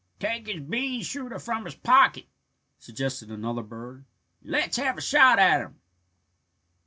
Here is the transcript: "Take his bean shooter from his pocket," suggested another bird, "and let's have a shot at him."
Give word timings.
"Take 0.19 0.47
his 0.47 0.63
bean 0.63 1.03
shooter 1.03 1.37
from 1.37 1.63
his 1.65 1.75
pocket," 1.75 2.25
suggested 2.79 3.29
another 3.29 3.61
bird, 3.61 4.05
"and 4.41 4.49
let's 4.51 4.77
have 4.77 4.97
a 4.97 5.01
shot 5.01 5.37
at 5.37 5.61
him." 5.61 5.79